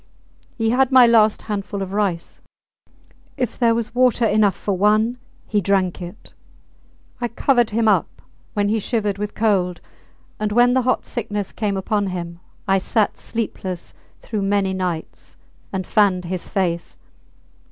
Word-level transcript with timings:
He 0.57 0.71
had 0.71 0.91
my 0.91 1.05
last 1.05 1.43
handful 1.43 1.83
of 1.83 1.93
rice; 1.93 2.39
if 3.37 3.59
there 3.59 3.75
was 3.75 3.93
water 3.93 4.25
enough 4.25 4.55
for 4.55 4.75
one 4.75 5.19
he 5.45 5.61
drank 5.61 6.01
it; 6.01 6.33
I 7.21 7.27
covered 7.27 7.69
him 7.69 7.87
up 7.87 8.19
when 8.55 8.67
he 8.69 8.79
shivered 8.79 9.19
with 9.19 9.35
cold; 9.35 9.79
and 10.39 10.51
when 10.51 10.73
the 10.73 10.81
hot 10.81 11.05
sickness 11.05 11.51
came 11.51 11.77
upon 11.77 12.07
him 12.07 12.39
I 12.67 12.79
sat 12.79 13.15
sleepless 13.15 13.93
through 14.21 14.41
many 14.41 14.73
nights 14.73 15.37
and 15.71 15.85
fanned 15.85 16.25
his 16.25 16.49
face. 16.49 16.97